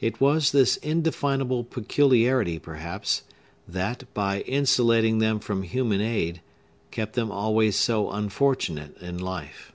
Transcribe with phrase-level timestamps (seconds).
[0.00, 3.24] It was this indefinable peculiarity, perhaps,
[3.68, 6.40] that, by insulating them from human aid,
[6.90, 9.72] kept them always so unfortunate in life.